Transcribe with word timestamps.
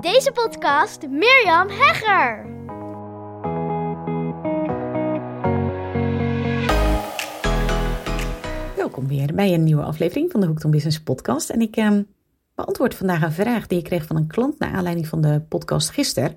Deze 0.00 0.32
podcast 0.32 1.08
Mirjam 1.08 1.68
Hegger. 1.68 2.46
Welkom 8.76 9.08
weer 9.08 9.34
bij 9.34 9.54
een 9.54 9.64
nieuwe 9.64 9.82
aflevering 9.82 10.30
van 10.30 10.40
de 10.40 10.46
Hoekton 10.46 10.70
Business 10.70 11.00
podcast. 11.00 11.50
En 11.50 11.60
ik 11.60 11.76
eh, 11.76 11.90
beantwoord 12.54 12.94
vandaag 12.94 13.22
een 13.22 13.32
vraag 13.32 13.66
die 13.66 13.78
ik 13.78 13.84
kreeg 13.84 14.04
van 14.04 14.16
een 14.16 14.26
klant 14.26 14.58
naar 14.58 14.72
aanleiding 14.72 15.08
van 15.08 15.20
de 15.20 15.40
podcast 15.48 15.90
gisteren 15.90 16.36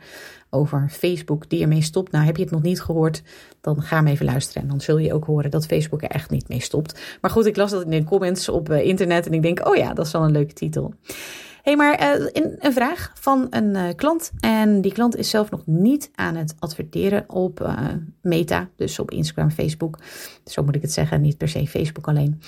over 0.50 0.90
Facebook 0.90 1.50
die 1.50 1.62
ermee 1.62 1.82
stopt. 1.82 2.12
Nou, 2.12 2.26
heb 2.26 2.38
je 2.38 2.44
het 2.44 2.52
nog 2.52 2.62
niet 2.62 2.82
gehoord, 2.82 3.24
dan 3.62 3.82
ga 3.82 3.96
hem 3.96 4.08
even 4.08 4.26
luisteren. 4.26 4.62
En 4.62 4.70
dan 4.70 4.82
zul 4.82 4.98
je 4.98 5.14
ook 5.14 5.26
horen 5.26 5.52
dat 5.52 5.66
Facebook 5.66 6.02
er 6.02 6.10
echt 6.10 6.30
niet 6.30 6.50
mee 6.50 6.62
stopt. 6.62 7.18
Maar 7.22 7.32
goed, 7.32 7.46
ik 7.46 7.56
las 7.56 7.72
dat 7.72 7.84
in 7.84 7.90
de 7.90 8.04
comments 8.04 8.50
op 8.50 8.70
eh, 8.70 8.86
internet 8.86 9.26
en 9.26 9.34
ik 9.34 9.42
denk, 9.42 9.68
oh 9.68 9.76
ja, 9.76 9.94
dat 9.94 10.06
is 10.06 10.12
wel 10.12 10.24
een 10.24 10.32
leuke 10.32 10.54
titel 10.54 10.94
hey, 11.62 11.76
maar 11.76 12.18
uh, 12.18 12.28
een 12.60 12.74
vraag 12.74 13.12
van 13.14 13.48
een 13.50 13.76
uh, 13.76 13.88
klant. 13.96 14.32
En 14.40 14.82
die 14.82 14.94
klant 14.94 15.16
is 15.16 15.30
zelf 15.30 15.50
nog 15.50 15.62
niet 15.66 16.12
aan 16.16 16.36
het 16.36 16.56
adverteren 16.60 17.24
op 17.28 17.60
uh, 17.62 17.80
Meta, 18.22 18.70
dus 18.76 19.00
op 19.00 19.12
Instagram, 19.12 19.52
Facebook. 19.52 19.98
Zo 20.46 20.64
moet 20.64 20.76
ik 20.76 20.82
het 20.82 20.92
zeggen, 20.92 21.22
niet 21.22 21.38
per 21.38 21.50
se 21.50 21.68
Facebook 21.68 22.08
alleen. 22.08 22.42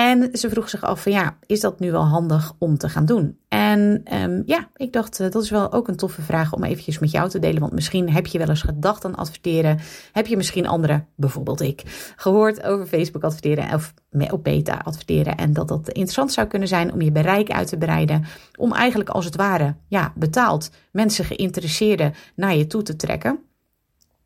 En 0.00 0.28
ze 0.32 0.50
vroeg 0.50 0.68
zich 0.68 0.82
af 0.82 1.02
van 1.02 1.12
ja, 1.12 1.36
is 1.46 1.60
dat 1.60 1.80
nu 1.80 1.90
wel 1.90 2.04
handig 2.04 2.52
om 2.58 2.78
te 2.78 2.88
gaan 2.88 3.04
doen? 3.04 3.38
En 3.48 4.02
um, 4.14 4.42
ja, 4.46 4.68
ik 4.76 4.92
dacht 4.92 5.18
dat 5.32 5.42
is 5.42 5.50
wel 5.50 5.72
ook 5.72 5.88
een 5.88 5.96
toffe 5.96 6.22
vraag 6.22 6.52
om 6.52 6.64
eventjes 6.64 6.98
met 6.98 7.10
jou 7.10 7.28
te 7.28 7.38
delen. 7.38 7.60
Want 7.60 7.72
misschien 7.72 8.10
heb 8.10 8.26
je 8.26 8.38
wel 8.38 8.48
eens 8.48 8.62
gedacht 8.62 9.04
aan 9.04 9.14
adverteren. 9.14 9.78
Heb 10.12 10.26
je 10.26 10.36
misschien 10.36 10.66
anderen, 10.66 11.06
bijvoorbeeld 11.16 11.60
ik, 11.60 12.12
gehoord 12.16 12.62
over 12.62 12.86
Facebook 12.86 13.24
adverteren 13.24 13.74
of 13.74 13.94
op 14.30 14.44
beta 14.44 14.80
adverteren. 14.84 15.36
En 15.36 15.52
dat 15.52 15.68
dat 15.68 15.88
interessant 15.88 16.32
zou 16.32 16.46
kunnen 16.46 16.68
zijn 16.68 16.92
om 16.92 17.00
je 17.00 17.12
bereik 17.12 17.50
uit 17.50 17.68
te 17.68 17.76
breiden. 17.76 18.24
Om 18.58 18.72
eigenlijk 18.72 19.10
als 19.10 19.24
het 19.24 19.36
ware, 19.36 19.74
ja, 19.88 20.12
betaald 20.16 20.70
mensen 20.92 21.24
geïnteresseerden 21.24 22.14
naar 22.34 22.54
je 22.54 22.66
toe 22.66 22.82
te 22.82 22.96
trekken. 22.96 23.49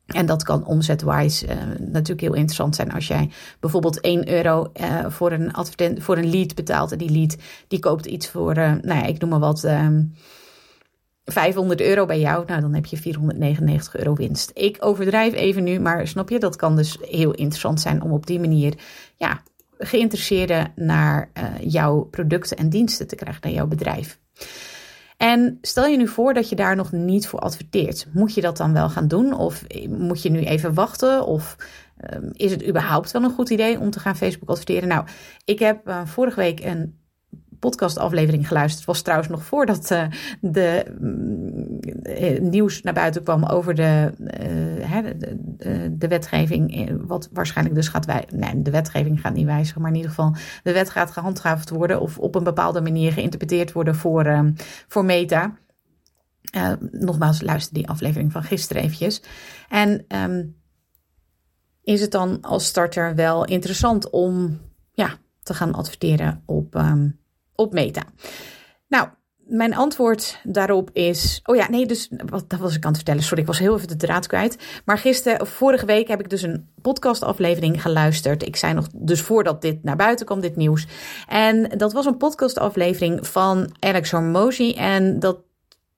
En 0.06 0.27
dat 0.27 0.42
kan 0.42 0.66
omzetwise 0.66 1.47
uh, 1.47 1.52
natuurlijk 1.78 2.20
heel 2.20 2.34
interessant 2.34 2.74
zijn 2.74 2.92
als 2.92 3.06
jij 3.06 3.30
bijvoorbeeld 3.60 4.00
1 4.00 4.30
euro 4.30 4.72
uh, 4.80 5.06
voor, 5.08 5.33
een 5.33 5.52
advertent, 5.52 6.02
voor 6.02 6.16
een 6.16 6.30
lead 6.30 6.55
betaalt. 6.55 6.92
En 6.92 6.98
die 6.98 7.10
lead 7.10 7.36
die 7.69 7.78
koopt 7.78 8.06
iets 8.06 8.28
voor, 8.28 8.56
uh, 8.56 8.72
nou 8.82 9.00
ja, 9.00 9.05
ik 9.05 9.20
noem 9.20 9.30
maar 9.30 9.38
wat, 9.38 9.60
500 11.25 11.80
ehm, 11.80 11.88
euro 11.88 12.06
bij 12.06 12.20
jou. 12.20 12.44
Nou, 12.47 12.60
dan 12.60 12.75
heb 12.75 12.86
je 12.86 12.97
499 12.97 13.97
euro 13.97 14.14
winst. 14.14 14.50
Ik 14.55 14.77
overdrijf 14.80 15.34
even 15.34 15.64
nu, 15.64 15.80
maar 15.80 16.08
snap 16.08 16.28
je, 16.28 16.38
dat 16.38 16.56
kan 16.56 16.77
dus 16.77 16.98
heel 17.00 17.32
interessant 17.32 17.80
zijn 17.80 18.02
om 18.02 18.12
op 18.12 18.27
die 18.27 18.41
manier, 18.41 18.75
ja, 19.16 19.42
geïnteresseerden 19.78 20.72
naar 20.77 21.30
jouw 21.60 22.02
producten 22.02 22.56
en 22.56 22.69
diensten 22.69 23.06
te 23.06 23.16
krijgen, 23.16 23.41
naar 23.42 23.52
jouw 23.52 23.66
bedrijf. 23.66 24.19
En 25.17 25.59
stel 25.61 25.87
je 25.87 25.97
nu 25.97 26.09
voor 26.09 26.34
dat 26.34 26.48
je 26.48 26.57
daar 26.57 26.77
nog 26.77 26.93
niet 26.93 27.27
voor 27.27 27.39
adverteert. 27.39 28.07
Moet 28.12 28.34
je 28.34 28.41
dat 28.41 28.57
dan 28.57 28.73
wel 28.73 28.89
gaan 28.89 29.09
doen? 29.09 29.33
Of 29.33 29.65
moet 29.89 30.23
je 30.23 30.31
nu 30.31 30.41
even 30.41 30.75
wachten? 30.75 31.27
Of 31.27 31.56
um, 32.15 32.31
is 32.33 32.51
het 32.51 32.67
überhaupt 32.69 33.11
wel 33.11 33.23
een 33.23 33.31
goed 33.31 33.51
idee 33.51 33.81
om 33.81 33.91
te 33.91 34.01
gaan 34.01 34.17
Facebook 34.17 34.48
adverteren? 34.48 34.89
Nou, 34.89 35.06
ik 35.45 35.59
heb 35.59 35.89
uh, 35.89 36.06
vorige 36.06 36.41
week 36.41 36.65
een 36.65 36.98
podcastaflevering 37.65 38.48
geluisterd. 38.48 38.87
was 38.87 39.03
trouwens 39.03 39.31
nog 39.31 39.45
voordat 39.45 39.91
uh, 39.91 40.07
de 40.41 40.84
uh, 42.03 42.41
nieuws 42.41 42.83
naar 42.83 42.95
buiten 42.95 43.23
kwam 43.23 43.45
over 43.45 43.75
de, 43.75 44.12
de, 45.91 46.09
wetgeving. 46.09 46.91
Wat 47.06 47.29
waarschijnlijk 47.33 47.77
dus 47.77 47.89
gaat 47.89 48.06
wij. 48.06 48.29
Nee, 48.34 48.62
de 48.62 48.71
wetgeving 48.71 49.21
gaat 49.21 49.34
niet 49.34 49.47
wijzigen, 49.47 49.81
maar 49.81 49.91
in 49.91 49.97
ieder 49.97 50.11
geval 50.11 50.34
de 50.62 50.73
wet 50.73 50.91
gaat 50.91 51.11
gehandhaafd 51.11 51.71
worden 51.71 52.01
of 52.01 52.19
op 52.19 52.34
een 52.34 52.45
bepaalde 52.45 52.81
manier 52.81 53.12
geïnterpreteerd 53.12 53.73
worden 53.73 53.95
voor, 53.95 54.53
voor 54.89 55.05
Meta. 55.05 55.55
nogmaals, 56.91 57.41
luister 57.41 57.75
die 57.75 57.89
aflevering 57.89 58.33
van 58.33 58.43
gisteren 58.43 58.83
eventjes. 58.83 59.23
En 59.69 60.05
um, 60.09 60.56
is 61.83 62.00
het 62.00 62.11
dan 62.11 62.41
als 62.41 62.67
starter 62.67 63.15
wel 63.15 63.44
interessant 63.44 64.11
om 64.11 64.61
ja, 64.93 65.19
te 65.43 65.55
gaan 65.55 65.75
adverteren 65.75 66.43
op, 66.47 66.75
um, 66.75 67.19
op 67.54 67.72
Meta. 67.72 68.03
Nou, 68.88 69.09
mijn 69.47 69.75
antwoord 69.75 70.41
daarop 70.42 70.91
is. 70.92 71.41
Oh 71.44 71.56
ja, 71.56 71.70
nee, 71.70 71.87
dus 71.87 72.10
wat, 72.26 72.50
dat 72.50 72.60
was 72.60 72.76
ik 72.76 72.82
aan 72.82 72.88
het 72.88 72.97
vertellen. 72.97 73.22
Sorry, 73.22 73.41
ik 73.41 73.47
was 73.47 73.59
heel 73.59 73.75
even 73.75 73.88
de 73.88 73.97
draad 73.97 74.26
kwijt. 74.26 74.59
Maar 74.84 74.98
gisteren, 74.98 75.41
of 75.41 75.48
vorige 75.48 75.87
week, 75.87 76.09
heb 76.09 76.20
ik 76.20 76.31
dus 76.31 76.43
een 76.43 76.69
podcastaflevering 76.82 77.82
geluisterd. 77.82 78.47
Ik 78.47 78.56
zei 78.56 78.75
nog, 78.75 78.87
dus 78.94 79.20
voordat 79.20 79.62
dit 79.62 79.82
naar 79.82 79.97
buiten 79.97 80.26
kwam, 80.26 80.41
dit 80.41 80.56
nieuws. 80.56 80.87
En 81.28 81.69
dat 81.76 81.93
was 81.93 82.06
een 82.06 82.16
podcastaflevering 82.16 83.26
van 83.26 83.75
Alex 83.78 84.10
Hormozy. 84.10 84.75
En 84.76 85.19
dat 85.19 85.38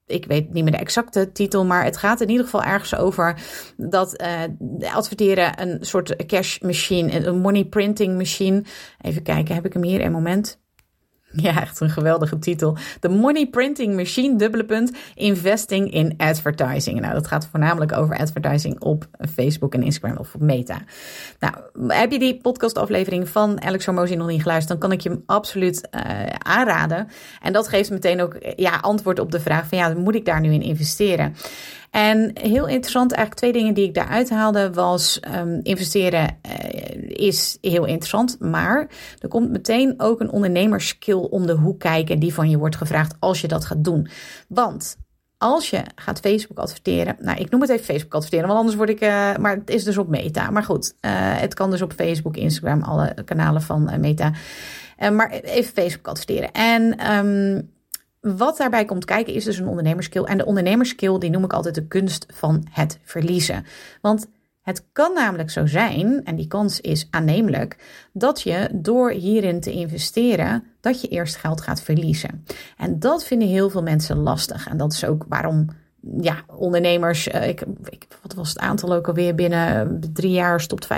ik 0.06 0.24
weet 0.26 0.52
niet 0.52 0.62
meer 0.62 0.72
de 0.72 0.78
exacte 0.78 1.32
titel, 1.32 1.64
maar 1.64 1.84
het 1.84 1.96
gaat 1.96 2.20
in 2.20 2.28
ieder 2.28 2.44
geval 2.44 2.62
ergens 2.62 2.96
over 2.96 3.40
dat 3.76 4.22
uh, 4.22 4.94
adverteren 4.94 5.62
een 5.62 5.78
soort 5.80 6.26
cash 6.26 6.58
machine, 6.58 7.26
een 7.26 7.38
money 7.38 7.64
printing 7.64 8.16
machine. 8.16 8.62
Even 9.00 9.22
kijken, 9.22 9.54
heb 9.54 9.64
ik 9.64 9.72
hem 9.72 9.82
hier 9.82 10.04
een 10.04 10.12
moment? 10.12 10.60
Ja, 11.46 11.60
echt 11.60 11.80
een 11.80 11.90
geweldige 11.90 12.38
titel. 12.38 12.76
The 13.00 13.08
Money 13.08 13.46
Printing 13.46 13.96
Machine, 13.96 14.36
dubbele 14.36 14.64
punt, 14.64 14.92
Investing 15.14 15.92
in 15.92 16.14
Advertising. 16.16 17.00
Nou, 17.00 17.14
dat 17.14 17.26
gaat 17.26 17.46
voornamelijk 17.50 17.92
over 17.92 18.18
advertising 18.18 18.80
op 18.80 19.06
Facebook 19.34 19.74
en 19.74 19.82
Instagram 19.82 20.16
of 20.16 20.34
op 20.34 20.40
Meta. 20.40 20.78
Nou, 21.38 21.54
heb 21.88 22.12
je 22.12 22.18
die 22.18 22.40
podcastaflevering 22.40 23.28
van 23.28 23.62
Alex 23.62 23.84
Hormozy 23.86 24.14
nog 24.14 24.28
niet 24.28 24.42
geluisterd, 24.42 24.80
dan 24.80 24.88
kan 24.88 24.98
ik 24.98 25.02
je 25.02 25.08
hem 25.08 25.22
absoluut 25.26 25.88
uh, 25.90 26.00
aanraden. 26.38 27.08
En 27.42 27.52
dat 27.52 27.68
geeft 27.68 27.90
meteen 27.90 28.20
ook 28.20 28.36
ja, 28.56 28.78
antwoord 28.80 29.18
op 29.18 29.30
de 29.30 29.40
vraag 29.40 29.66
van 29.66 29.78
ja, 29.78 29.94
moet 29.94 30.14
ik 30.14 30.24
daar 30.24 30.40
nu 30.40 30.52
in 30.52 30.62
investeren? 30.62 31.34
En 31.96 32.30
heel 32.34 32.66
interessant, 32.66 33.12
eigenlijk 33.12 33.40
twee 33.40 33.52
dingen 33.52 33.74
die 33.74 33.84
ik 33.84 33.94
daaruit 33.94 34.30
haalde, 34.30 34.72
was 34.72 35.20
um, 35.36 35.60
investeren 35.62 36.38
uh, 36.46 37.08
is 37.08 37.58
heel 37.60 37.84
interessant, 37.84 38.36
maar 38.40 38.88
er 39.18 39.28
komt 39.28 39.50
meteen 39.50 39.94
ook 39.96 40.20
een 40.20 40.30
ondernemerskill 40.30 41.14
om 41.30 41.46
de 41.46 41.52
hoek 41.52 41.78
kijken 41.80 42.18
die 42.18 42.34
van 42.34 42.50
je 42.50 42.58
wordt 42.58 42.76
gevraagd 42.76 43.14
als 43.18 43.40
je 43.40 43.48
dat 43.48 43.64
gaat 43.64 43.84
doen. 43.84 44.08
Want 44.48 44.96
als 45.38 45.70
je 45.70 45.82
gaat 45.94 46.20
Facebook 46.20 46.58
adverteren, 46.58 47.16
nou 47.20 47.38
ik 47.38 47.50
noem 47.50 47.60
het 47.60 47.70
even 47.70 47.84
Facebook 47.84 48.14
adverteren, 48.14 48.46
want 48.46 48.58
anders 48.58 48.76
word 48.76 48.88
ik, 48.88 49.00
uh, 49.00 49.36
maar 49.36 49.54
het 49.54 49.70
is 49.70 49.84
dus 49.84 49.98
op 49.98 50.08
Meta. 50.08 50.50
Maar 50.50 50.64
goed, 50.64 50.94
uh, 51.00 51.10
het 51.40 51.54
kan 51.54 51.70
dus 51.70 51.82
op 51.82 51.92
Facebook, 51.92 52.36
Instagram, 52.36 52.82
alle 52.82 53.14
kanalen 53.24 53.62
van 53.62 54.00
Meta. 54.00 54.32
maar 55.12 55.30
even 55.30 55.72
Facebook 55.72 56.08
adverteren. 56.08 56.52
En 56.52 57.12
um, 57.12 57.74
wat 58.36 58.56
daarbij 58.56 58.84
komt 58.84 59.04
kijken 59.04 59.34
is 59.34 59.44
dus 59.44 59.58
een 59.58 59.68
ondernemerskill. 59.68 60.22
En 60.22 60.38
de 60.38 60.46
ondernemerskill 60.46 61.18
die 61.18 61.30
noem 61.30 61.44
ik 61.44 61.52
altijd 61.52 61.74
de 61.74 61.86
kunst 61.86 62.26
van 62.32 62.66
het 62.70 62.98
verliezen. 63.02 63.66
Want 64.00 64.26
het 64.62 64.84
kan 64.92 65.14
namelijk 65.14 65.50
zo 65.50 65.66
zijn, 65.66 66.24
en 66.24 66.36
die 66.36 66.46
kans 66.46 66.80
is 66.80 67.06
aannemelijk, 67.10 67.76
dat 68.12 68.42
je 68.42 68.68
door 68.72 69.10
hierin 69.10 69.60
te 69.60 69.72
investeren, 69.72 70.64
dat 70.80 71.00
je 71.00 71.08
eerst 71.08 71.36
geld 71.36 71.60
gaat 71.60 71.80
verliezen. 71.80 72.44
En 72.76 72.98
dat 72.98 73.24
vinden 73.24 73.48
heel 73.48 73.70
veel 73.70 73.82
mensen 73.82 74.16
lastig. 74.16 74.68
En 74.68 74.76
dat 74.76 74.92
is 74.92 75.04
ook 75.04 75.24
waarom 75.28 75.66
ja, 76.20 76.44
ondernemers, 76.46 77.28
eh, 77.28 77.48
ik, 77.48 77.62
wat 78.22 78.34
was 78.34 78.48
het 78.48 78.58
aantal 78.58 78.94
ook 78.94 79.08
alweer 79.08 79.34
binnen 79.34 80.00
drie 80.12 80.32
jaar 80.32 80.60
stopt 80.60 80.86
50% 80.86 80.88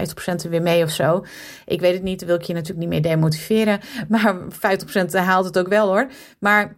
er 0.44 0.50
weer 0.50 0.62
mee 0.62 0.82
of 0.82 0.90
zo. 0.90 1.24
Ik 1.66 1.80
weet 1.80 1.94
het 1.94 2.02
niet, 2.02 2.24
wil 2.24 2.34
ik 2.34 2.42
je 2.42 2.52
natuurlijk 2.52 2.80
niet 2.80 2.88
mee 2.88 3.00
demotiveren. 3.00 3.80
Maar 4.08 4.36
50% 4.50 5.10
haalt 5.10 5.44
het 5.44 5.58
ook 5.58 5.68
wel 5.68 5.86
hoor. 5.86 6.08
Maar 6.38 6.76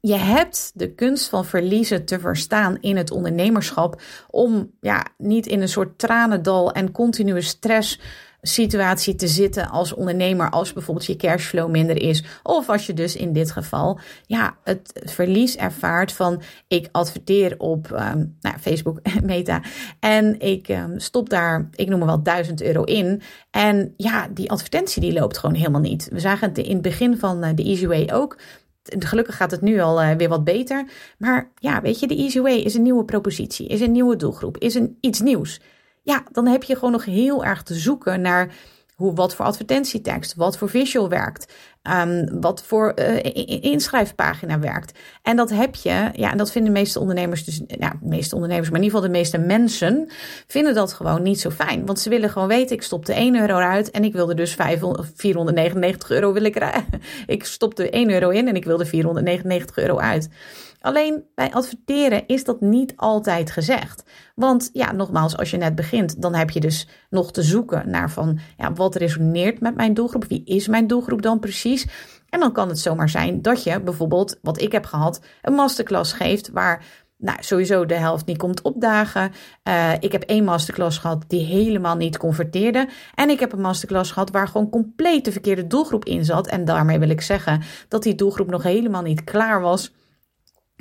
je 0.00 0.16
hebt 0.16 0.70
de 0.74 0.94
kunst 0.94 1.28
van 1.28 1.44
verliezen 1.44 2.04
te 2.04 2.20
verstaan 2.20 2.76
in 2.80 2.96
het 2.96 3.10
ondernemerschap. 3.10 4.02
Om 4.30 4.70
ja, 4.80 5.06
niet 5.18 5.46
in 5.46 5.60
een 5.60 5.68
soort 5.68 5.98
tranendal 5.98 6.72
en 6.72 6.92
continue 6.92 7.40
stress 7.40 7.98
situatie 8.42 9.14
te 9.14 9.28
zitten 9.28 9.68
als 9.68 9.92
ondernemer 9.92 10.50
als 10.50 10.72
bijvoorbeeld 10.72 11.06
je 11.06 11.16
cashflow 11.16 11.70
minder 11.70 12.02
is. 12.02 12.24
Of 12.42 12.68
als 12.68 12.86
je 12.86 12.94
dus 12.94 13.16
in 13.16 13.32
dit 13.32 13.50
geval 13.50 13.98
ja 14.26 14.56
het 14.64 15.02
verlies 15.04 15.56
ervaart 15.56 16.12
van 16.12 16.42
ik 16.68 16.88
adverteer 16.92 17.54
op 17.58 17.90
um, 17.90 18.36
nou, 18.40 18.58
Facebook 18.60 19.00
Meta 19.22 19.62
en 19.98 20.40
ik 20.40 20.68
um, 20.68 20.98
stop 20.98 21.30
daar 21.30 21.68
ik 21.74 21.88
noem 21.88 21.98
maar 21.98 22.08
wel 22.08 22.22
1000 22.22 22.62
euro 22.62 22.82
in. 22.82 23.22
En 23.50 23.94
ja 23.96 24.28
die 24.28 24.50
advertentie 24.50 25.00
die 25.00 25.12
loopt 25.12 25.38
gewoon 25.38 25.56
helemaal 25.56 25.80
niet. 25.80 26.08
We 26.12 26.20
zagen 26.20 26.48
het 26.48 26.58
in 26.58 26.72
het 26.72 26.82
begin 26.82 27.18
van 27.18 27.42
eh, 27.42 27.50
de 27.54 27.64
Easy 27.64 27.86
Way 27.86 28.08
Gelukkig 28.98 29.36
gaat 29.36 29.50
het 29.50 29.60
nu 29.60 29.80
al 29.80 30.02
uh, 30.02 30.10
weer 30.10 30.28
wat 30.28 30.44
beter. 30.44 30.84
Maar 31.18 31.50
ja, 31.54 31.80
weet 31.80 32.00
je, 32.00 32.06
de 32.06 32.16
Easy 32.16 32.40
Way 32.40 32.56
is 32.56 32.74
een 32.74 32.82
nieuwe 32.82 33.04
propositie, 33.04 33.66
is 33.66 33.80
een 33.80 33.92
nieuwe 33.92 34.16
doelgroep, 34.16 34.58
is 34.58 34.74
een, 34.74 34.96
iets 35.00 35.20
nieuws. 35.20 35.60
Ja, 36.02 36.24
dan 36.32 36.46
heb 36.46 36.62
je 36.62 36.74
gewoon 36.74 36.92
nog 36.92 37.04
heel 37.04 37.44
erg 37.44 37.62
te 37.62 37.74
zoeken 37.74 38.20
naar 38.20 38.54
hoe, 39.00 39.14
wat 39.14 39.34
voor 39.34 39.44
advertentietekst, 39.44 40.34
wat 40.34 40.58
voor 40.58 40.68
visual 40.68 41.08
werkt. 41.08 41.52
um, 41.82 42.40
wat 42.40 42.62
voor 42.62 42.92
uh, 42.96 43.62
inschrijfpagina 43.62 44.58
werkt. 44.58 44.98
En 45.22 45.36
dat 45.36 45.50
heb 45.50 45.74
je, 45.74 46.10
ja, 46.12 46.30
en 46.30 46.38
dat 46.38 46.52
vinden 46.52 46.72
de 46.72 46.78
meeste 46.78 47.00
ondernemers, 47.00 47.44
dus, 47.44 47.58
de 47.58 47.90
meeste 48.00 48.34
ondernemers, 48.34 48.70
maar 48.70 48.78
in 48.78 48.84
ieder 48.84 48.98
geval 48.98 49.12
de 49.12 49.18
meeste 49.18 49.38
mensen, 49.38 50.08
vinden 50.46 50.74
dat 50.74 50.92
gewoon 50.92 51.22
niet 51.22 51.40
zo 51.40 51.50
fijn. 51.50 51.86
Want 51.86 52.00
ze 52.00 52.08
willen 52.08 52.30
gewoon 52.30 52.48
weten, 52.48 52.76
ik 52.76 52.82
stop 52.82 53.06
de 53.06 53.14
1 53.14 53.40
euro 53.40 53.56
uit 53.56 53.90
en 53.90 54.04
ik 54.04 54.12
wilde 54.12 54.34
dus 54.34 54.54
500, 54.54 55.08
499 55.14 56.10
euro 56.10 56.32
wil 56.32 56.44
ik 56.44 56.56
eruit. 56.56 56.84
Ik 57.26 57.44
stopte 57.44 57.90
1 57.90 58.10
euro 58.10 58.28
in 58.28 58.48
en 58.48 58.56
ik 58.56 58.64
wilde 58.64 58.86
499 58.86 59.76
euro 59.76 59.98
uit. 59.98 60.28
Alleen 60.80 61.24
bij 61.34 61.52
adverteren 61.52 62.26
is 62.26 62.44
dat 62.44 62.60
niet 62.60 62.92
altijd 62.96 63.50
gezegd. 63.50 64.02
Want 64.34 64.70
ja, 64.72 64.92
nogmaals, 64.92 65.36
als 65.36 65.50
je 65.50 65.56
net 65.56 65.74
begint, 65.74 66.22
dan 66.22 66.34
heb 66.34 66.50
je 66.50 66.60
dus 66.60 66.88
nog 67.10 67.32
te 67.32 67.42
zoeken 67.42 67.90
naar 67.90 68.10
van 68.10 68.38
ja, 68.56 68.72
wat 68.72 68.94
resoneert 68.94 69.60
met 69.60 69.74
mijn 69.74 69.94
doelgroep. 69.94 70.24
Wie 70.24 70.44
is 70.44 70.68
mijn 70.68 70.86
doelgroep 70.86 71.22
dan 71.22 71.38
precies? 71.38 71.86
En 72.28 72.40
dan 72.40 72.52
kan 72.52 72.68
het 72.68 72.78
zomaar 72.78 73.08
zijn 73.08 73.42
dat 73.42 73.62
je 73.62 73.80
bijvoorbeeld, 73.80 74.38
wat 74.42 74.60
ik 74.60 74.72
heb 74.72 74.84
gehad, 74.84 75.20
een 75.42 75.54
masterclass 75.54 76.12
geeft 76.12 76.50
waar 76.50 76.84
nou, 77.16 77.38
sowieso 77.40 77.86
de 77.86 77.94
helft 77.94 78.26
niet 78.26 78.38
komt 78.38 78.62
opdagen. 78.62 79.32
Uh, 79.68 79.92
ik 79.98 80.12
heb 80.12 80.22
één 80.22 80.44
masterclass 80.44 80.98
gehad 80.98 81.24
die 81.26 81.44
helemaal 81.44 81.96
niet 81.96 82.18
converteerde. 82.18 82.88
En 83.14 83.30
ik 83.30 83.40
heb 83.40 83.52
een 83.52 83.60
masterclass 83.60 84.10
gehad 84.10 84.30
waar 84.30 84.48
gewoon 84.48 84.70
compleet 84.70 85.24
de 85.24 85.32
verkeerde 85.32 85.66
doelgroep 85.66 86.04
in 86.04 86.24
zat. 86.24 86.46
En 86.46 86.64
daarmee 86.64 86.98
wil 86.98 87.10
ik 87.10 87.20
zeggen 87.20 87.62
dat 87.88 88.02
die 88.02 88.14
doelgroep 88.14 88.50
nog 88.50 88.62
helemaal 88.62 89.02
niet 89.02 89.24
klaar 89.24 89.60
was 89.60 89.92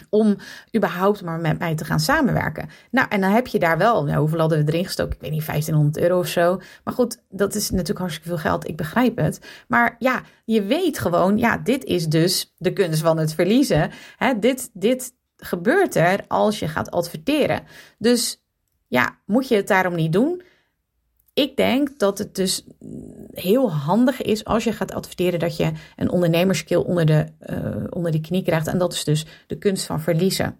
om 0.10 0.38
überhaupt 0.75 1.24
maar 1.24 1.40
met 1.40 1.60
mij 1.60 1.75
te 1.75 1.86
gaan 1.86 2.00
samenwerken. 2.00 2.69
Nou, 2.92 3.07
en 3.10 3.22
dan 3.22 3.31
heb 3.31 3.48
je 3.48 3.60
daar 3.60 3.78
wel, 3.78 4.04
nou, 4.04 4.19
hoeveel 4.19 4.40
hadden 4.40 4.66
we 4.66 4.72
erin 4.72 4.86
gestoken? 4.86 5.16
Ik 5.16 5.22
weet 5.22 5.31
niet, 5.31 5.46
1500 5.46 6.04
euro 6.04 6.19
of 6.19 6.28
zo. 6.28 6.62
Maar 6.84 6.94
goed, 6.94 7.22
dat 7.30 7.56
is 7.56 7.69
natuurlijk 7.69 8.00
hartstikke 8.00 8.30
veel 8.30 8.38
geld, 8.38 8.68
ik 8.68 8.78
begrijp 8.78 9.18
het. 9.18 9.40
Maar 9.68 9.96
ja, 10.00 10.22
je 10.46 10.63
weet 10.63 11.00
gewoon, 11.00 11.38
ja, 11.38 11.57
dit 11.57 11.84
is 11.84 12.07
dus 12.07 12.54
de 12.57 12.74
kunst 12.74 13.01
van 13.01 13.18
het 13.18 13.34
verliezen. 13.34 13.92
Hè, 14.18 14.40
dit, 14.40 14.69
dit 14.74 15.13
gebeurt 15.38 15.96
er 15.96 16.19
als 16.28 16.60
je 16.60 16.68
gaat 16.68 16.92
adverteren. 16.92 17.62
Dus 17.98 18.44
ja, 18.88 19.18
moet 19.25 19.48
je 19.48 19.56
het 19.56 19.68
daarom 19.68 19.96
niet 19.96 20.13
doen? 20.13 20.42
ik 21.40 21.57
denk 21.57 22.00
dat 22.00 22.18
het 22.18 22.36
dus 22.36 22.63
heel 23.34 23.72
handig 23.72 24.22
is 24.22 24.46
als 24.46 24.64
je 24.64 24.72
gaat 24.72 24.94
adverteren 24.94 25.40
dat 25.40 25.58
je 25.58 25.72
een 25.96 26.10
ondernemerskill 26.10 26.78
onder 26.78 27.06
de, 27.06 27.26
uh, 27.50 27.84
onder 27.90 28.12
de 28.12 28.22
knie 28.22 28.44
krijgt. 28.44 28.68
En 28.68 28.78
dat 28.78 28.94
is 28.94 29.04
dus 29.04 29.26
de 29.48 29.58
kunst 29.58 29.86
van 29.86 30.02
verliezen. 30.02 30.60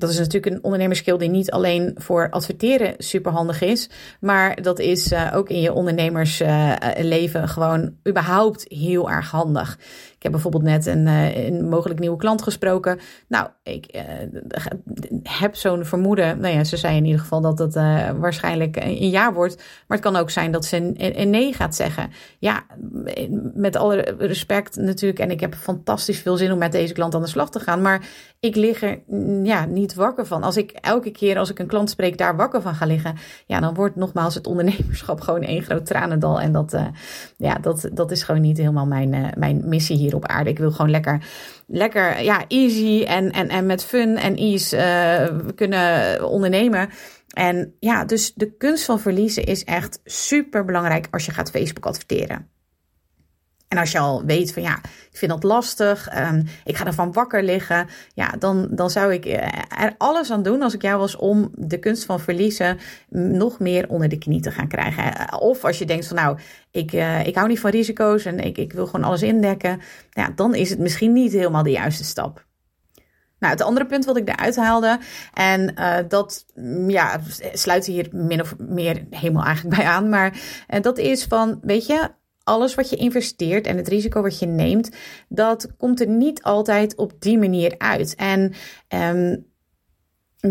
Dat 0.00 0.10
is 0.10 0.18
natuurlijk 0.18 0.54
een 0.54 0.64
ondernemerskill 0.64 1.16
die 1.18 1.28
niet 1.28 1.50
alleen 1.50 1.94
voor 1.96 2.30
adverteren 2.30 2.94
superhandig 2.98 3.60
is, 3.60 3.90
maar 4.20 4.62
dat 4.62 4.78
is 4.78 5.12
uh, 5.12 5.32
ook 5.34 5.48
in 5.48 5.60
je 5.60 5.72
ondernemersleven 5.72 7.48
gewoon 7.48 7.94
überhaupt 8.08 8.64
heel 8.68 9.10
erg 9.10 9.30
handig. 9.30 9.78
Ik 10.20 10.26
heb 10.26 10.34
bijvoorbeeld 10.34 10.62
net 10.62 10.86
een, 10.86 11.06
uh, 11.06 11.46
een 11.46 11.68
mogelijk 11.68 12.00
nieuwe 12.00 12.16
klant 12.16 12.42
gesproken. 12.42 12.98
Nou, 13.28 13.48
ik 13.62 13.86
uh, 13.96 14.02
heb 15.22 15.54
zo'n 15.54 15.84
vermoeden. 15.84 16.40
Nou 16.40 16.54
ja, 16.54 16.64
ze 16.64 16.76
zei 16.76 16.96
in 16.96 17.04
ieder 17.04 17.20
geval 17.20 17.40
dat 17.40 17.58
het 17.58 17.76
uh, 17.76 18.10
waarschijnlijk 18.10 18.76
een 18.76 19.08
jaar 19.08 19.34
wordt. 19.34 19.56
Maar 19.56 19.98
het 19.98 20.06
kan 20.06 20.16
ook 20.16 20.30
zijn 20.30 20.52
dat 20.52 20.64
ze 20.64 20.76
een, 20.76 21.20
een 21.20 21.30
nee 21.30 21.52
gaat 21.52 21.74
zeggen. 21.74 22.10
Ja, 22.38 22.64
met 23.54 23.76
alle 23.76 24.14
respect 24.18 24.76
natuurlijk. 24.76 25.20
En 25.20 25.30
ik 25.30 25.40
heb 25.40 25.54
fantastisch 25.54 26.20
veel 26.20 26.36
zin 26.36 26.52
om 26.52 26.58
met 26.58 26.72
deze 26.72 26.92
klant 26.92 27.14
aan 27.14 27.22
de 27.22 27.28
slag 27.28 27.50
te 27.50 27.60
gaan. 27.60 27.82
Maar 27.82 28.08
ik 28.40 28.56
lig 28.56 28.82
er 28.82 29.02
mm, 29.06 29.44
ja, 29.44 29.64
niet 29.64 29.94
wakker 29.94 30.26
van. 30.26 30.42
Als 30.42 30.56
ik 30.56 30.70
elke 30.70 31.10
keer 31.10 31.38
als 31.38 31.50
ik 31.50 31.58
een 31.58 31.66
klant 31.66 31.90
spreek 31.90 32.18
daar 32.18 32.36
wakker 32.36 32.62
van 32.62 32.74
ga 32.74 32.86
liggen. 32.86 33.16
Ja, 33.46 33.60
dan 33.60 33.74
wordt 33.74 33.96
nogmaals 33.96 34.34
het 34.34 34.46
ondernemerschap 34.46 35.20
gewoon 35.30 35.42
één 35.42 35.62
groot 35.62 35.86
tranendal. 35.86 36.40
En 36.40 36.52
dat, 36.52 36.76
ja, 37.36 37.54
dat, 37.54 37.88
dat 37.92 38.10
is 38.10 38.22
gewoon 38.22 38.40
niet 38.40 38.58
helemaal 38.58 38.86
mijn, 38.86 39.34
mijn 39.36 39.68
missie 39.68 39.96
hier 39.96 40.08
op 40.14 40.26
aarde. 40.26 40.50
Ik 40.50 40.58
wil 40.58 40.70
gewoon 40.70 40.90
lekker, 40.90 41.24
lekker 41.66 42.22
ja, 42.22 42.44
easy 42.48 43.04
en, 43.04 43.30
en, 43.30 43.48
en 43.48 43.66
met 43.66 43.84
fun 43.84 44.16
en 44.16 44.36
ease 44.36 44.76
uh, 44.76 45.48
kunnen 45.54 46.24
ondernemen. 46.28 46.88
En 47.30 47.74
ja, 47.80 48.04
dus 48.04 48.32
de 48.34 48.56
kunst 48.56 48.84
van 48.84 49.00
verliezen 49.00 49.44
is 49.44 49.64
echt 49.64 50.00
super 50.04 50.64
belangrijk 50.64 51.08
als 51.10 51.24
je 51.24 51.32
gaat 51.32 51.50
Facebook 51.50 51.86
adverteren. 51.86 52.48
En 53.70 53.78
als 53.78 53.92
je 53.92 53.98
al 53.98 54.24
weet 54.24 54.52
van 54.52 54.62
ja, 54.62 54.78
ik 55.10 55.16
vind 55.16 55.30
dat 55.30 55.42
lastig, 55.42 56.18
um, 56.18 56.44
ik 56.64 56.76
ga 56.76 56.86
ervan 56.86 57.12
wakker 57.12 57.42
liggen, 57.42 57.88
ja, 58.14 58.28
dan, 58.38 58.68
dan 58.70 58.90
zou 58.90 59.12
ik 59.12 59.24
eh, 59.24 59.48
er 59.78 59.94
alles 59.98 60.30
aan 60.30 60.42
doen 60.42 60.62
als 60.62 60.74
ik 60.74 60.82
jou 60.82 60.98
was 60.98 61.16
om 61.16 61.50
de 61.54 61.78
kunst 61.78 62.04
van 62.04 62.20
verliezen 62.20 62.78
nog 63.08 63.58
meer 63.58 63.88
onder 63.88 64.08
de 64.08 64.18
knie 64.18 64.40
te 64.40 64.50
gaan 64.50 64.68
krijgen. 64.68 65.40
Of 65.40 65.64
als 65.64 65.78
je 65.78 65.84
denkt 65.84 66.06
van 66.06 66.16
nou, 66.16 66.38
ik, 66.70 66.92
uh, 66.92 67.26
ik 67.26 67.34
hou 67.34 67.48
niet 67.48 67.60
van 67.60 67.70
risico's 67.70 68.24
en 68.24 68.38
ik, 68.38 68.58
ik 68.58 68.72
wil 68.72 68.86
gewoon 68.86 69.06
alles 69.06 69.22
indekken, 69.22 69.80
ja, 70.10 70.32
dan 70.34 70.54
is 70.54 70.70
het 70.70 70.78
misschien 70.78 71.12
niet 71.12 71.32
helemaal 71.32 71.62
de 71.62 71.70
juiste 71.70 72.04
stap. 72.04 72.46
Nou, 73.38 73.52
het 73.52 73.62
andere 73.62 73.86
punt 73.86 74.04
wat 74.04 74.16
ik 74.16 74.28
eruit 74.28 74.56
haalde, 74.56 74.98
en 75.34 75.74
uh, 75.78 75.96
dat 76.08 76.46
ja, 76.86 77.20
sluit 77.52 77.86
hier 77.86 78.08
min 78.12 78.40
of 78.40 78.54
meer 78.58 79.04
helemaal 79.10 79.44
eigenlijk 79.44 79.76
bij 79.76 79.86
aan, 79.86 80.08
maar 80.08 80.32
uh, 80.68 80.80
dat 80.80 80.98
is 80.98 81.24
van, 81.24 81.58
weet 81.62 81.86
je, 81.86 82.10
alles 82.44 82.74
wat 82.74 82.90
je 82.90 82.96
investeert 82.96 83.66
en 83.66 83.76
het 83.76 83.88
risico 83.88 84.22
wat 84.22 84.38
je 84.38 84.46
neemt, 84.46 84.90
dat 85.28 85.76
komt 85.76 86.00
er 86.00 86.08
niet 86.08 86.42
altijd 86.42 86.96
op 86.96 87.12
die 87.18 87.38
manier 87.38 87.74
uit. 87.78 88.14
En 88.14 88.52
um, 88.88 89.46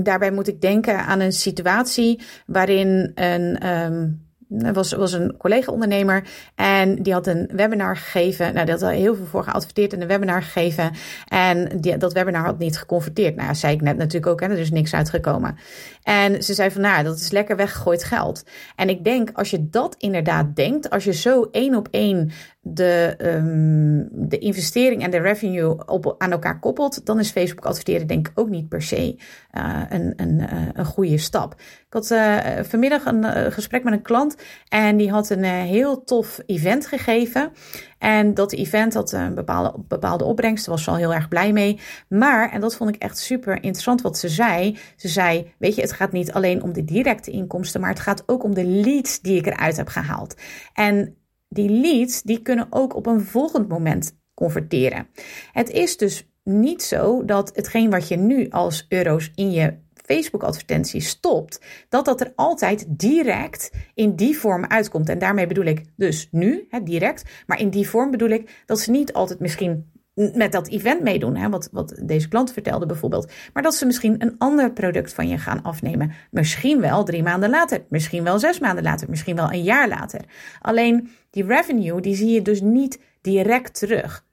daarbij 0.03 0.31
moet 0.31 0.47
ik 0.47 0.61
denken 0.61 1.05
aan 1.05 1.19
een 1.19 1.33
situatie 1.33 2.21
waarin 2.45 3.11
een. 3.15 3.57
Er 3.61 4.28
was, 4.49 4.91
was 4.93 5.13
een 5.13 5.37
collega-ondernemer 5.37 6.23
en 6.55 7.03
die 7.03 7.13
had 7.13 7.27
een 7.27 7.49
webinar 7.53 7.97
gegeven. 7.97 8.53
Nou, 8.53 8.65
die 8.65 8.75
had 8.75 8.91
heel 8.91 9.15
veel 9.15 9.25
voor 9.25 9.43
geadverteerd 9.43 9.93
en 9.93 10.01
een 10.01 10.07
webinar 10.07 10.43
gegeven. 10.43 10.91
En 11.27 11.81
die, 11.81 11.97
dat 11.97 12.13
webinar 12.13 12.45
had 12.45 12.59
niet 12.59 12.77
geconverteerd. 12.77 13.35
Nou, 13.35 13.55
zei 13.55 13.73
ik 13.73 13.81
net 13.81 13.97
natuurlijk 13.97 14.31
ook, 14.31 14.39
hè, 14.39 14.47
er 14.47 14.57
is 14.57 14.71
niks 14.71 14.93
uitgekomen. 14.93 15.57
En 16.03 16.43
ze 16.43 16.53
zei 16.53 16.71
van, 16.71 16.81
nou, 16.81 17.03
dat 17.03 17.19
is 17.19 17.31
lekker 17.31 17.55
weggegooid 17.55 18.03
geld. 18.03 18.43
En 18.75 18.89
ik 18.89 19.03
denk, 19.03 19.29
als 19.33 19.49
je 19.49 19.69
dat 19.69 19.95
inderdaad 19.97 20.55
denkt, 20.55 20.89
als 20.89 21.03
je 21.03 21.13
zo 21.13 21.47
één 21.51 21.75
op 21.75 21.87
één 21.91 22.31
de, 22.61 23.15
um, 23.21 24.09
de 24.11 24.37
investering 24.37 25.03
en 25.03 25.11
de 25.11 25.17
revenue 25.17 25.87
op, 25.87 26.15
aan 26.17 26.31
elkaar 26.31 26.59
koppelt, 26.59 27.05
dan 27.05 27.19
is 27.19 27.31
Facebook 27.31 27.65
adverteren 27.65 28.07
denk 28.07 28.27
ik 28.27 28.39
ook 28.39 28.49
niet 28.49 28.69
per 28.69 28.81
se 28.81 29.19
uh, 29.57 29.81
een, 29.89 30.13
een, 30.15 30.39
uh, 30.39 30.67
een 30.73 30.85
goede 30.85 31.17
stap. 31.17 31.53
Ik 31.59 31.93
had 31.93 32.13
vanmiddag 32.61 33.05
een 33.05 33.51
gesprek 33.51 33.83
met 33.83 33.93
een 33.93 34.01
klant 34.01 34.35
en 34.67 34.97
die 34.97 35.11
had 35.11 35.29
een 35.29 35.43
heel 35.43 36.03
tof 36.03 36.39
event 36.45 36.87
gegeven. 36.87 37.51
En 37.97 38.33
dat 38.33 38.53
event 38.53 38.93
had 38.93 39.11
een 39.11 39.35
bepaalde, 39.35 39.73
bepaalde 39.87 40.23
opbrengst, 40.23 40.65
daar 40.65 40.75
was 40.75 40.83
ze 40.83 40.89
al 40.89 40.95
heel 40.95 41.13
erg 41.13 41.27
blij 41.27 41.51
mee. 41.51 41.79
Maar, 42.07 42.51
en 42.51 42.61
dat 42.61 42.75
vond 42.75 42.95
ik 42.95 43.01
echt 43.01 43.17
super 43.17 43.55
interessant 43.55 44.01
wat 44.01 44.17
ze 44.17 44.29
zei. 44.29 44.77
Ze 44.95 45.07
zei, 45.07 45.53
weet 45.57 45.75
je, 45.75 45.81
het 45.81 45.91
gaat 45.91 46.11
niet 46.11 46.31
alleen 46.31 46.63
om 46.63 46.73
de 46.73 46.85
directe 46.85 47.31
inkomsten, 47.31 47.81
maar 47.81 47.89
het 47.89 47.99
gaat 47.99 48.23
ook 48.25 48.43
om 48.43 48.53
de 48.53 48.65
leads 48.65 49.21
die 49.21 49.37
ik 49.37 49.45
eruit 49.45 49.77
heb 49.77 49.87
gehaald. 49.87 50.35
En 50.73 51.15
die 51.49 51.69
leads, 51.69 52.21
die 52.21 52.41
kunnen 52.41 52.67
ook 52.69 52.95
op 52.95 53.05
een 53.05 53.21
volgend 53.21 53.67
moment 53.67 54.17
converteren. 54.33 55.07
Het 55.51 55.69
is 55.69 55.97
dus 55.97 56.29
niet 56.43 56.83
zo 56.83 57.25
dat 57.25 57.51
hetgeen 57.55 57.89
wat 57.89 58.07
je 58.07 58.17
nu 58.17 58.49
als 58.49 58.85
euro's 58.89 59.31
in 59.35 59.51
je 59.51 59.73
Facebook 60.13 60.43
advertentie 60.43 61.01
stopt, 61.01 61.61
dat 61.89 62.05
dat 62.05 62.21
er 62.21 62.31
altijd 62.35 62.85
direct 62.87 63.71
in 63.93 64.15
die 64.15 64.37
vorm 64.37 64.65
uitkomt. 64.65 65.09
En 65.09 65.19
daarmee 65.19 65.47
bedoel 65.47 65.65
ik 65.65 65.83
dus 65.95 66.27
nu, 66.31 66.65
hè, 66.69 66.83
direct, 66.83 67.23
maar 67.45 67.59
in 67.59 67.69
die 67.69 67.89
vorm 67.89 68.11
bedoel 68.11 68.29
ik 68.29 68.63
dat 68.65 68.79
ze 68.79 68.91
niet 68.91 69.13
altijd 69.13 69.39
misschien 69.39 69.91
met 70.33 70.51
dat 70.51 70.67
event 70.67 71.01
meedoen, 71.01 71.35
hè, 71.35 71.49
wat, 71.49 71.69
wat 71.71 72.01
deze 72.03 72.27
klant 72.27 72.53
vertelde 72.53 72.85
bijvoorbeeld. 72.85 73.31
Maar 73.53 73.63
dat 73.63 73.75
ze 73.75 73.85
misschien 73.85 74.15
een 74.21 74.35
ander 74.37 74.71
product 74.71 75.13
van 75.13 75.27
je 75.27 75.37
gaan 75.37 75.61
afnemen. 75.61 76.11
Misschien 76.31 76.81
wel 76.81 77.03
drie 77.03 77.23
maanden 77.23 77.49
later, 77.49 77.85
misschien 77.89 78.23
wel 78.23 78.39
zes 78.39 78.59
maanden 78.59 78.83
later, 78.83 79.09
misschien 79.09 79.35
wel 79.35 79.51
een 79.51 79.63
jaar 79.63 79.87
later. 79.87 80.21
Alleen 80.61 81.09
die 81.29 81.45
revenue, 81.45 82.01
die 82.01 82.15
zie 82.15 82.31
je 82.31 82.41
dus 82.41 82.61
niet 82.61 82.99
direct 83.21 83.79
terug. 83.79 84.27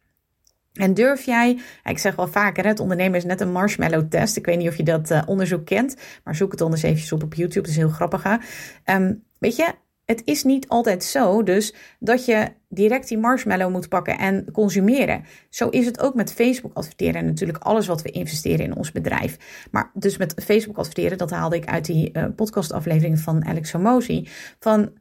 En 0.77 0.95
durf 0.95 1.25
jij, 1.25 1.59
ik 1.85 1.99
zeg 1.99 2.17
wel 2.17 2.29
vaker, 2.29 2.67
het 2.67 2.81
ondernemen 2.81 3.19
is 3.19 3.25
net 3.25 3.41
een 3.41 3.53
marshmallow 3.53 4.09
test. 4.09 4.37
Ik 4.37 4.47
weet 4.47 4.59
niet 4.59 4.69
of 4.69 4.77
je 4.77 4.83
dat 4.83 5.11
uh, 5.11 5.23
onderzoek 5.27 5.67
kent, 5.67 5.97
maar 6.25 6.35
zoek 6.35 6.51
het 6.51 6.61
anders 6.61 6.83
eventjes 6.83 7.13
op 7.13 7.23
op 7.23 7.35
YouTube. 7.35 7.61
Dat 7.61 7.71
is 7.71 7.77
heel 7.77 7.89
grappig. 7.89 8.25
Um, 8.85 9.23
weet 9.39 9.57
je, 9.57 9.73
het 10.05 10.23
is 10.25 10.45
niet 10.45 10.69
altijd 10.69 11.05
zo 11.05 11.43
dus 11.43 11.75
dat 11.99 12.25
je 12.25 12.53
direct 12.69 13.09
die 13.09 13.19
marshmallow 13.19 13.71
moet 13.71 13.89
pakken 13.89 14.19
en 14.19 14.51
consumeren. 14.53 15.25
Zo 15.51 15.69
is 15.69 15.87
het 15.87 16.01
ook 16.01 16.15
met 16.15 16.33
Facebook 16.33 16.75
adverteren 16.75 17.15
en 17.15 17.27
natuurlijk 17.27 17.59
alles 17.59 17.87
wat 17.87 18.03
we 18.03 18.11
investeren 18.11 18.65
in 18.65 18.77
ons 18.77 18.93
bedrijf. 18.93 19.37
Maar 19.71 19.91
dus 19.95 20.17
met 20.17 20.35
Facebook 20.45 20.79
adverteren, 20.79 21.19
dat 21.19 21.31
haalde 21.31 21.57
ik 21.57 21.67
uit 21.67 21.85
die 21.85 22.11
uh, 22.13 22.25
podcastaflevering 22.37 23.19
van 23.19 23.45
Alex 23.45 23.73
Hormozy, 23.73 24.27
van 24.59 24.93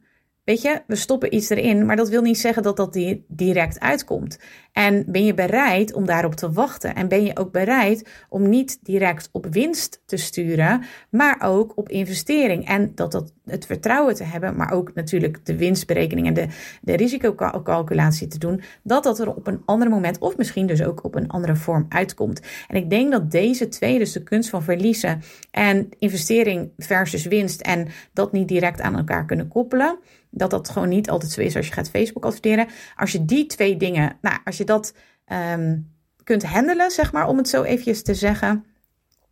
weet 0.46 0.62
je, 0.62 0.82
we 0.86 0.96
stoppen 0.96 1.34
iets 1.34 1.48
erin, 1.48 1.86
maar 1.86 1.96
dat 1.96 2.08
wil 2.08 2.22
niet 2.22 2.38
zeggen 2.38 2.62
dat 2.62 2.76
dat 2.76 2.98
direct 3.28 3.80
uitkomt. 3.80 4.38
En 4.72 5.04
ben 5.06 5.24
je 5.24 5.34
bereid 5.34 5.92
om 5.92 6.06
daarop 6.06 6.34
te 6.34 6.52
wachten? 6.52 6.94
En 6.94 7.08
ben 7.08 7.24
je 7.24 7.36
ook 7.36 7.52
bereid 7.52 8.08
om 8.28 8.48
niet 8.48 8.78
direct 8.82 9.28
op 9.32 9.46
winst 9.50 10.02
te 10.04 10.16
sturen, 10.16 10.82
maar 11.10 11.36
ook 11.42 11.72
op 11.76 11.88
investering? 11.88 12.68
En 12.68 12.92
dat 12.94 13.12
dat 13.12 13.32
het 13.44 13.66
vertrouwen 13.66 14.14
te 14.14 14.24
hebben, 14.24 14.56
maar 14.56 14.72
ook 14.72 14.94
natuurlijk 14.94 15.44
de 15.44 15.56
winstberekening 15.56 16.26
en 16.26 16.34
de, 16.34 16.46
de 16.82 16.96
risicocalculatie 16.96 18.26
te 18.26 18.38
doen, 18.38 18.60
dat 18.82 19.02
dat 19.04 19.18
er 19.18 19.34
op 19.34 19.46
een 19.46 19.62
ander 19.64 19.88
moment 19.88 20.18
of 20.18 20.36
misschien 20.36 20.66
dus 20.66 20.82
ook 20.82 21.04
op 21.04 21.14
een 21.14 21.28
andere 21.28 21.56
vorm 21.56 21.86
uitkomt. 21.88 22.40
En 22.68 22.76
ik 22.76 22.90
denk 22.90 23.12
dat 23.12 23.30
deze 23.30 23.68
twee, 23.68 23.98
dus 23.98 24.12
de 24.12 24.22
kunst 24.22 24.50
van 24.50 24.62
verliezen 24.62 25.22
en 25.50 25.88
investering 25.98 26.70
versus 26.78 27.26
winst 27.26 27.60
en 27.60 27.88
dat 28.12 28.32
niet 28.32 28.48
direct 28.48 28.80
aan 28.80 28.96
elkaar 28.96 29.24
kunnen 29.24 29.48
koppelen 29.48 29.98
dat 30.36 30.50
dat 30.50 30.68
gewoon 30.68 30.88
niet 30.88 31.10
altijd 31.10 31.32
zo 31.32 31.40
is 31.40 31.56
als 31.56 31.66
je 31.66 31.72
gaat 31.72 31.90
Facebook 31.90 32.24
adverteren. 32.24 32.66
Als 32.96 33.12
je 33.12 33.24
die 33.24 33.46
twee 33.46 33.76
dingen, 33.76 34.18
nou, 34.20 34.38
als 34.44 34.56
je 34.56 34.64
dat 34.64 34.94
um, 35.32 35.94
kunt 36.24 36.44
handelen, 36.44 36.90
zeg 36.90 37.12
maar, 37.12 37.28
om 37.28 37.36
het 37.36 37.48
zo 37.48 37.62
eventjes 37.62 38.02
te 38.02 38.14
zeggen, 38.14 38.64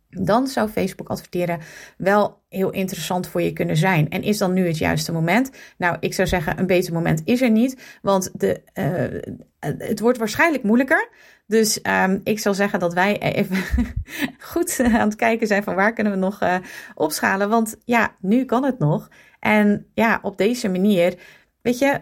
dan 0.09 0.47
zou 0.47 0.69
Facebook 0.69 1.09
adverteren 1.09 1.59
wel 1.97 2.41
heel 2.49 2.69
interessant 2.69 3.27
voor 3.27 3.41
je 3.41 3.53
kunnen 3.53 3.77
zijn. 3.77 4.09
En 4.09 4.21
is 4.21 4.37
dan 4.37 4.53
nu 4.53 4.67
het 4.67 4.77
juiste 4.77 5.11
moment? 5.11 5.51
Nou, 5.77 5.97
ik 5.99 6.13
zou 6.13 6.27
zeggen, 6.27 6.59
een 6.59 6.67
beter 6.67 6.93
moment 6.93 7.21
is 7.25 7.41
er 7.41 7.51
niet, 7.51 7.99
want 8.01 8.31
de, 8.33 8.61
uh, 8.73 9.33
het 9.77 9.99
wordt 9.99 10.17
waarschijnlijk 10.17 10.63
moeilijker. 10.63 11.09
Dus 11.47 11.79
um, 11.83 12.21
ik 12.23 12.39
zal 12.39 12.53
zeggen 12.53 12.79
dat 12.79 12.93
wij 12.93 13.19
even 13.19 13.57
goed 14.51 14.79
aan 14.79 15.07
het 15.07 15.15
kijken 15.15 15.47
zijn 15.47 15.63
van 15.63 15.75
waar 15.75 15.93
kunnen 15.93 16.13
we 16.13 16.19
nog 16.19 16.43
uh, 16.43 16.55
opschalen. 16.95 17.49
Want 17.49 17.75
ja, 17.83 18.15
nu 18.19 18.45
kan 18.45 18.63
het 18.63 18.79
nog. 18.79 19.09
En 19.45 19.87
ja, 19.93 20.19
op 20.21 20.37
deze 20.37 20.69
manier, 20.69 21.19
weet 21.61 21.77
je, 21.77 22.01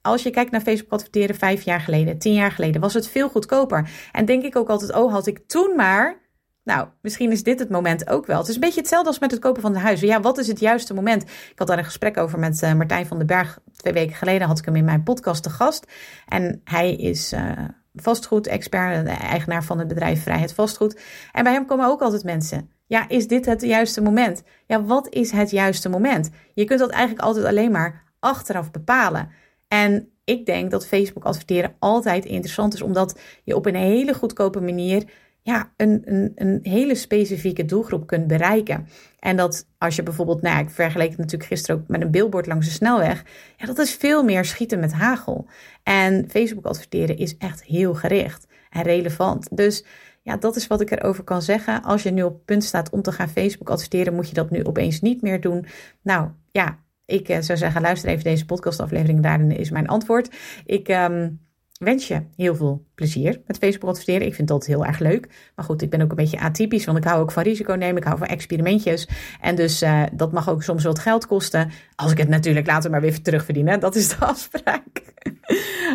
als 0.00 0.22
je 0.22 0.30
kijkt 0.30 0.50
naar 0.50 0.60
Facebook 0.60 0.92
adverteren 0.92 1.34
vijf 1.34 1.62
jaar 1.62 1.80
geleden, 1.80 2.18
tien 2.18 2.32
jaar 2.32 2.50
geleden, 2.50 2.80
was 2.80 2.94
het 2.94 3.08
veel 3.08 3.28
goedkoper. 3.28 3.90
En 4.12 4.24
denk 4.24 4.44
ik 4.44 4.56
ook 4.56 4.68
altijd, 4.68 4.94
oh, 4.94 5.12
had 5.12 5.26
ik 5.26 5.46
toen 5.46 5.76
maar. 5.76 6.20
Nou, 6.64 6.88
misschien 7.02 7.30
is 7.30 7.42
dit 7.42 7.58
het 7.58 7.68
moment 7.68 8.08
ook 8.08 8.26
wel. 8.26 8.38
Het 8.38 8.48
is 8.48 8.54
een 8.54 8.60
beetje 8.60 8.80
hetzelfde 8.80 9.08
als 9.08 9.18
met 9.18 9.30
het 9.30 9.40
kopen 9.40 9.62
van 9.62 9.74
een 9.74 9.80
huis. 9.80 10.00
Ja, 10.00 10.20
wat 10.20 10.38
is 10.38 10.46
het 10.46 10.60
juiste 10.60 10.94
moment? 10.94 11.22
Ik 11.22 11.52
had 11.54 11.66
daar 11.66 11.78
een 11.78 11.84
gesprek 11.84 12.16
over 12.16 12.38
met 12.38 12.62
uh, 12.62 12.74
Martijn 12.74 13.06
van 13.06 13.18
den 13.18 13.26
Berg. 13.26 13.58
Twee 13.76 13.92
weken 13.92 14.16
geleden 14.16 14.46
had 14.46 14.58
ik 14.58 14.64
hem 14.64 14.76
in 14.76 14.84
mijn 14.84 15.02
podcast 15.02 15.42
te 15.42 15.50
gast. 15.50 15.86
En 16.28 16.60
hij 16.64 16.94
is 16.94 17.32
uh, 17.32 17.52
vastgoed-expert, 17.94 19.06
de 19.06 19.10
eigenaar 19.10 19.64
van 19.64 19.78
het 19.78 19.88
bedrijf 19.88 20.22
Vrijheid 20.22 20.54
Vastgoed. 20.54 21.00
En 21.32 21.44
bij 21.44 21.52
hem 21.52 21.66
komen 21.66 21.86
ook 21.86 22.00
altijd 22.00 22.24
mensen. 22.24 22.70
Ja, 22.86 23.08
is 23.08 23.26
dit 23.26 23.46
het 23.46 23.62
juiste 23.62 24.02
moment? 24.02 24.42
Ja, 24.66 24.84
wat 24.84 25.08
is 25.08 25.30
het 25.30 25.50
juiste 25.50 25.88
moment? 25.88 26.30
Je 26.54 26.64
kunt 26.64 26.78
dat 26.78 26.90
eigenlijk 26.90 27.22
altijd 27.22 27.44
alleen 27.44 27.70
maar 27.70 28.04
achteraf 28.18 28.70
bepalen. 28.70 29.30
En 29.68 30.08
ik 30.24 30.46
denk 30.46 30.70
dat 30.70 30.86
Facebook 30.86 31.24
adverteren 31.24 31.74
altijd 31.78 32.24
interessant 32.24 32.74
is, 32.74 32.82
omdat 32.82 33.18
je 33.44 33.56
op 33.56 33.66
een 33.66 33.74
hele 33.74 34.14
goedkope 34.14 34.60
manier 34.60 35.04
ja, 35.42 35.72
een, 35.76 36.02
een, 36.04 36.32
een 36.34 36.58
hele 36.62 36.94
specifieke 36.94 37.64
doelgroep 37.64 38.06
kunt 38.06 38.26
bereiken. 38.26 38.88
En 39.18 39.36
dat 39.36 39.66
als 39.78 39.96
je 39.96 40.02
bijvoorbeeld, 40.02 40.42
nou 40.42 40.62
ik 40.62 40.70
vergeleek 40.70 41.08
het 41.08 41.18
natuurlijk 41.18 41.50
gisteren 41.50 41.80
ook 41.80 41.88
met 41.88 42.00
een 42.00 42.10
billboard 42.10 42.46
langs 42.46 42.66
de 42.66 42.72
snelweg. 42.72 43.24
Ja, 43.56 43.66
dat 43.66 43.78
is 43.78 43.94
veel 43.94 44.24
meer 44.24 44.44
schieten 44.44 44.80
met 44.80 44.92
hagel. 44.92 45.46
En 45.82 46.30
Facebook 46.30 46.66
adverteren 46.66 47.16
is 47.16 47.36
echt 47.36 47.64
heel 47.64 47.94
gericht 47.94 48.46
en 48.70 48.82
relevant. 48.82 49.56
Dus 49.56 49.84
ja, 50.22 50.36
dat 50.36 50.56
is 50.56 50.66
wat 50.66 50.80
ik 50.80 50.90
erover 50.90 51.24
kan 51.24 51.42
zeggen. 51.42 51.82
Als 51.82 52.02
je 52.02 52.10
nu 52.10 52.22
op 52.22 52.46
punt 52.46 52.64
staat 52.64 52.90
om 52.90 53.02
te 53.02 53.12
gaan 53.12 53.28
Facebook 53.28 53.70
adverteren, 53.70 54.14
moet 54.14 54.28
je 54.28 54.34
dat 54.34 54.50
nu 54.50 54.64
opeens 54.64 55.00
niet 55.00 55.22
meer 55.22 55.40
doen. 55.40 55.66
Nou 56.02 56.28
ja, 56.50 56.78
ik 57.04 57.28
eh, 57.28 57.40
zou 57.40 57.58
zeggen, 57.58 57.80
luister 57.80 58.08
even 58.08 58.24
deze 58.24 58.44
podcastaflevering. 58.44 59.22
Daarin 59.22 59.56
is 59.56 59.70
mijn 59.70 59.88
antwoord. 59.88 60.30
Ik 60.64 60.88
um, 60.88 61.40
wens 61.82 62.08
je 62.08 62.22
heel 62.36 62.56
veel 62.56 62.84
plezier 62.94 63.40
met 63.46 63.58
Facebook 63.58 63.90
adverteren. 63.90 64.26
Ik 64.26 64.34
vind 64.34 64.48
dat 64.48 64.66
heel 64.66 64.84
erg 64.84 64.98
leuk. 64.98 65.28
Maar 65.56 65.64
goed, 65.64 65.82
ik 65.82 65.90
ben 65.90 66.02
ook 66.02 66.10
een 66.10 66.16
beetje 66.16 66.40
atypisch, 66.40 66.84
want 66.84 66.98
ik 66.98 67.04
hou 67.04 67.20
ook 67.20 67.32
van 67.32 67.42
risico 67.42 67.74
nemen. 67.74 67.96
Ik 67.96 68.04
hou 68.04 68.18
van 68.18 68.26
experimentjes. 68.26 69.08
En 69.40 69.54
dus 69.54 69.82
uh, 69.82 70.02
dat 70.12 70.32
mag 70.32 70.48
ook 70.48 70.62
soms 70.62 70.84
wat 70.84 70.98
geld 70.98 71.26
kosten. 71.26 71.70
Als 71.94 72.12
ik 72.12 72.18
het 72.18 72.28
natuurlijk 72.28 72.66
later 72.66 72.90
maar 72.90 73.00
weer 73.00 73.22
terugverdienen. 73.22 73.80
Dat 73.80 73.94
is 73.94 74.08
de 74.08 74.24
afspraak. 74.32 75.02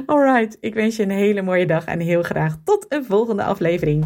Alright, 0.06 0.58
ik 0.60 0.74
wens 0.74 0.96
je 0.96 1.04
een 1.04 1.10
hele 1.10 1.42
mooie 1.42 1.66
dag 1.66 1.86
en 1.86 2.00
heel 2.00 2.24
graag 2.24 2.56
tot 2.64 2.86
een 2.90 3.06
volgende 3.06 3.44
aflevering. 3.44 4.06